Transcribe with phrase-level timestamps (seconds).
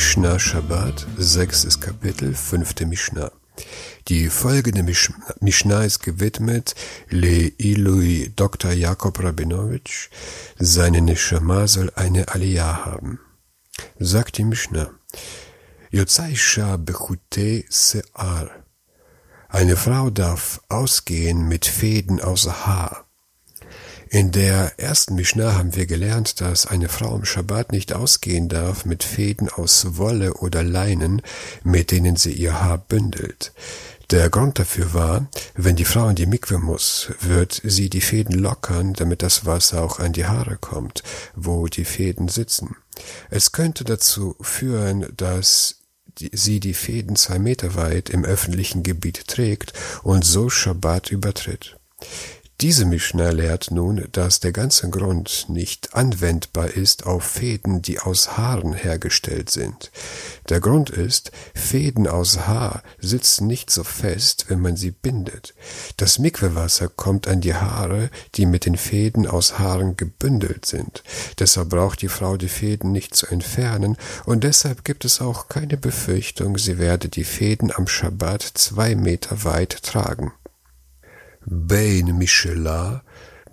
[0.00, 3.30] Mishnah Shabbat, sechstes Kapitel, fünfte Mishnah.
[4.08, 6.74] Die folgende Mish Mishnah ist gewidmet
[7.10, 8.72] Le Ilui Dr.
[8.72, 10.08] Jakob Rabinovich,
[10.58, 13.20] seine Neshama soll eine Aliyah haben.
[13.98, 14.90] Sagt die Mishnah,
[15.90, 18.48] Yotzaisha bechute se'ar.
[19.50, 23.04] Eine Frau darf ausgehen mit Fäden aus Haar.
[24.12, 28.84] In der ersten Mishnah haben wir gelernt, dass eine Frau im Schabbat nicht ausgehen darf
[28.84, 31.22] mit Fäden aus Wolle oder Leinen,
[31.62, 33.52] mit denen sie ihr Haar bündelt.
[34.10, 38.36] Der Grund dafür war, wenn die Frau in die Mikwe muss, wird sie die Fäden
[38.36, 41.04] lockern, damit das Wasser auch an die Haare kommt,
[41.36, 42.74] wo die Fäden sitzen.
[43.30, 45.76] Es könnte dazu führen, dass
[46.18, 49.72] sie die Fäden zwei Meter weit im öffentlichen Gebiet trägt
[50.02, 51.76] und so Schabbat übertritt.
[52.60, 58.36] Diese Mishnah lehrt nun, dass der ganze Grund nicht anwendbar ist auf Fäden, die aus
[58.36, 59.90] Haaren hergestellt sind.
[60.50, 65.54] Der Grund ist, Fäden aus Haar sitzen nicht so fest, wenn man sie bindet.
[65.96, 71.02] Das Mikwewasser kommt an die Haare, die mit den Fäden aus Haaren gebündelt sind.
[71.38, 75.78] Deshalb braucht die Frau die Fäden nicht zu entfernen und deshalb gibt es auch keine
[75.78, 80.32] Befürchtung, sie werde die Fäden am Schabbat zwei Meter weit tragen.
[81.47, 82.97] בין משלה,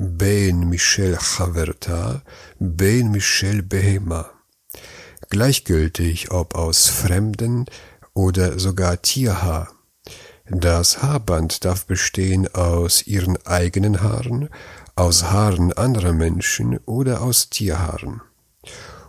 [0.00, 2.12] בין משל חברתה,
[2.60, 4.22] בין משל בהמה.
[5.30, 7.64] Gleichgültig ob aus fremden
[8.12, 9.72] oder sogar Tierhaar.
[10.46, 14.50] Das Haarband darf bestehen aus ihren eigenen Haaren,
[14.94, 18.20] aus Haaren anderer Menschen oder aus Tierhaaren.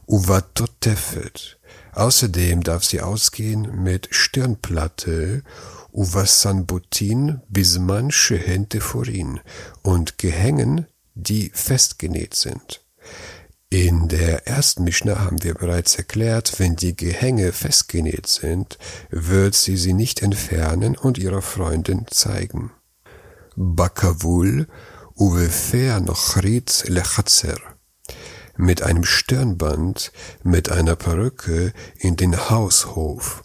[0.08, 1.60] Uvatotefet.
[1.94, 5.44] Außerdem darf sie ausgehen mit Stirnplatte
[5.93, 9.41] Uvassanbutin bisman shehente forin
[9.83, 12.85] und Gehängen, die festgenäht sind.
[13.71, 18.79] In der ersten Mishnah haben wir bereits erklärt, wenn die Gehänge festgenäht sind,
[19.11, 22.71] wird sie sie nicht entfernen und ihrer Freundin zeigen.
[23.57, 24.69] Bakavul
[25.17, 27.59] uvefer nochrit lechatzer
[28.57, 30.13] mit einem Stirnband,
[30.43, 33.45] mit einer Perücke in den Haushof.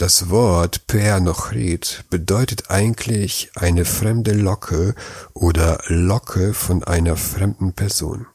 [0.00, 4.94] Das Wort Per Nochrit bedeutet eigentlich eine fremde Locke
[5.34, 8.26] oder Locke von einer fremden Person.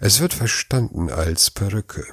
[0.00, 2.06] Es wird verstanden als Perücke.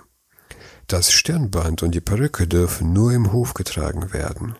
[0.89, 4.55] Das Stirnband und die Perücke dürfen nur im Hof getragen werden.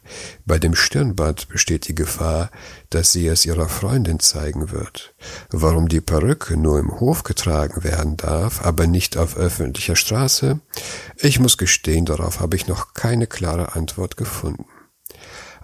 [0.45, 2.51] Bei dem Stirnband besteht die Gefahr,
[2.91, 5.15] dass sie es ihrer Freundin zeigen wird.
[5.49, 10.59] Warum die Perücke nur im Hof getragen werden darf, aber nicht auf öffentlicher Straße?
[11.17, 14.67] Ich muss gestehen, darauf habe ich noch keine klare Antwort gefunden.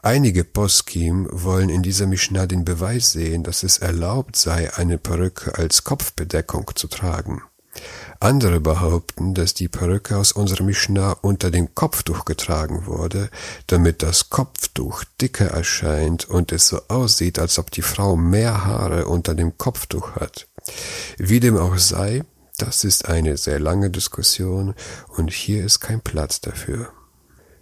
[0.01, 5.53] Einige Poskim wollen in dieser Mishnah den Beweis sehen, dass es erlaubt sei, eine Perücke
[5.59, 7.43] als Kopfbedeckung zu tragen.
[8.19, 13.29] Andere behaupten, dass die Perücke aus unserer Mishnah unter dem Kopftuch getragen wurde,
[13.67, 19.05] damit das Kopftuch dicker erscheint und es so aussieht, als ob die Frau mehr Haare
[19.07, 20.47] unter dem Kopftuch hat.
[21.17, 22.23] Wie dem auch sei,
[22.57, 24.75] das ist eine sehr lange Diskussion
[25.17, 26.89] und hier ist kein Platz dafür.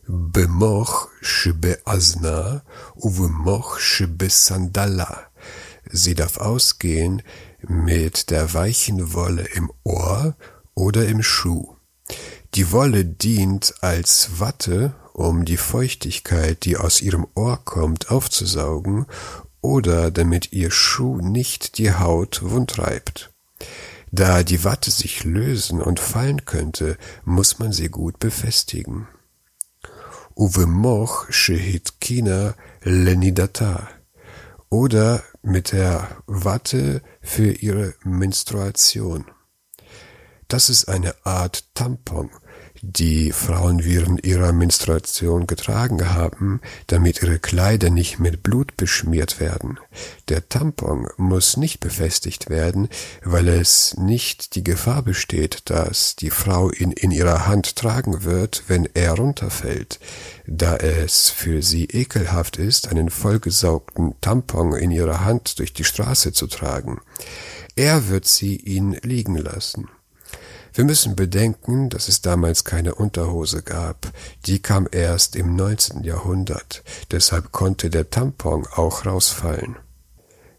[0.06, 2.64] Bemoch shebeazna
[2.96, 5.28] uvemoch shebesandala.
[5.90, 7.22] Sie darf ausgehen
[7.68, 10.36] mit der weichen Wolle im Ohr
[10.76, 11.76] oder im Schuh.
[12.56, 19.06] Die Wolle dient als Watte, um die Feuchtigkeit, die aus ihrem Ohr kommt, aufzusaugen
[19.62, 23.32] oder damit ihr Schuh nicht die Haut wundreibt.
[24.12, 29.08] Da die Watte sich lösen und fallen könnte, muss man sie gut befestigen.
[30.36, 31.94] Uwe moch shehit
[32.84, 33.88] lenidata
[34.74, 39.26] oder mit der Watte für ihre Menstruation.
[40.48, 42.32] Das ist eine Art Tampon,
[42.86, 49.80] die Frauen während ihrer Menstruation getragen haben, damit ihre Kleider nicht mit Blut beschmiert werden.
[50.28, 52.90] Der Tampon muss nicht befestigt werden,
[53.24, 58.64] weil es nicht die Gefahr besteht, dass die Frau ihn in ihrer Hand tragen wird,
[58.68, 60.02] wenn er runterfällt,
[60.46, 66.34] da es für sie ekelhaft ist, einen vollgesaugten Tampon in ihrer Hand durch die Straße
[66.34, 67.00] zu tragen.
[67.78, 69.88] Er wird sie ihn liegen lassen.
[70.76, 74.12] Wir müssen bedenken, dass es damals keine Unterhose gab.
[74.48, 76.04] Die kam erst im 19.
[76.04, 76.84] Jahrhundert.
[77.12, 79.78] Deshalb konnte der Tampon auch rausfallen.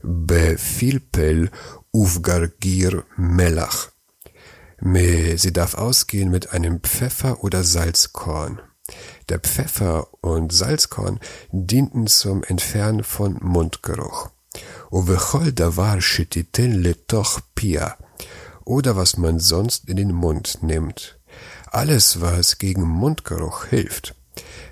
[0.02, 1.50] Befilpel
[1.93, 3.88] uvgargir melach.
[4.81, 8.60] Sie darf ausgehen mit einem Pfeffer oder Salzkorn.
[9.31, 11.19] Der Pfeffer und Salzkorn
[11.50, 14.28] dienten zum Entfernen von Mundgeruch.
[14.93, 17.96] Uvechol davar shititen letoch pia
[18.64, 21.19] oder was man sonst in den Mund nimmt.
[21.70, 24.14] alles, was gegen Mundgeruch hilft.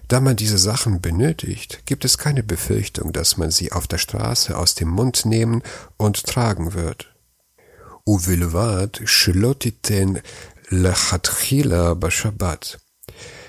[0.08, 4.56] Da man diese Sachen benötigt, gibt es keine Befürchtung, dass man sie auf der Straße
[4.56, 5.62] aus dem Mund nehmen
[5.96, 7.12] und tragen wird.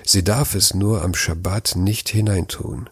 [0.06, 2.90] Sie darf es nur am Schabbat nicht hineintun.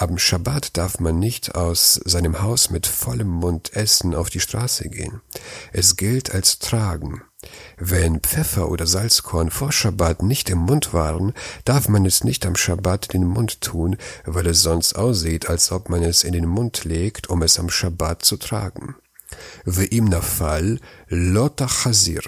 [0.00, 4.88] Am Schabbat darf man nicht aus seinem Haus mit vollem Mund essen auf die Straße
[4.90, 5.22] gehen.
[5.72, 7.22] Es gilt als Tragen.
[7.78, 11.32] Wenn Pfeffer oder Salzkorn vor Schabbat nicht im Mund waren,
[11.64, 15.72] darf man es nicht am Schabbat in den Mund tun, weil es sonst aussieht, als
[15.72, 18.94] ob man es in den Mund legt, um es am Schabbat zu tragen.
[19.66, 20.78] Ve'im nafal
[21.08, 22.22] lota chazir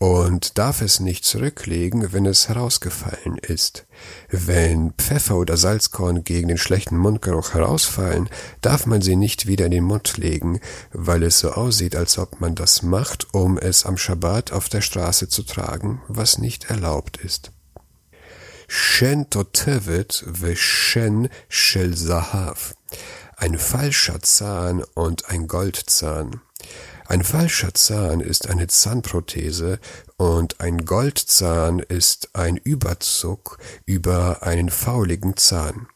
[0.00, 3.84] und darf es nicht zurücklegen, wenn es herausgefallen ist.
[4.30, 8.30] Wenn Pfeffer oder Salzkorn gegen den schlechten Mundgeruch herausfallen,
[8.62, 10.58] darf man sie nicht wieder in den Mund legen,
[10.90, 14.80] weil es so aussieht, als ob man das macht, um es am Schabbat auf der
[14.80, 17.52] Straße zu tragen, was nicht erlaubt ist.
[18.68, 22.72] Shen totevet ve shen shel zahav.
[23.36, 26.40] Ein falscher Zahn und ein Goldzahn.
[27.10, 29.80] Ein falscher Zahn ist eine Zahnprothese
[30.16, 35.88] und ein Goldzahn ist ein Überzug über einen fauligen Zahn.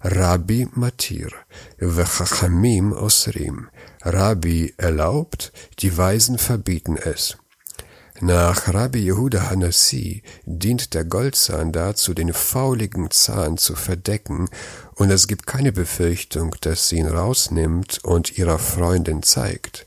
[0.00, 1.28] Rabbi Matir,
[1.76, 3.68] Vechachamim Osrim.
[4.00, 7.36] Rabbi erlaubt, die Weisen verbieten es.
[8.22, 14.48] Nach Rabbi Yehuda Hanassi dient der Goldzahn dazu, den fauligen Zahn zu verdecken,
[14.94, 19.86] und es gibt keine Befürchtung, dass sie ihn rausnimmt und ihrer Freundin zeigt.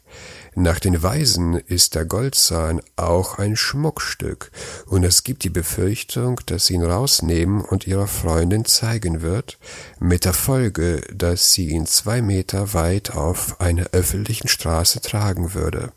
[0.58, 4.52] Nach den Weisen ist der Goldzahn auch ein Schmuckstück,
[4.86, 9.60] und es gibt die Befürchtung, dass sie ihn rausnehmen und ihrer Freundin zeigen wird,
[10.00, 15.92] mit der Folge, dass sie ihn zwei Meter weit auf einer öffentlichen Straße tragen würde.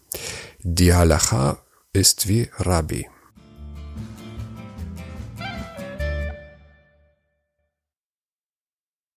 [0.58, 1.58] Die Halacha
[1.92, 3.08] ist wie Rabbi.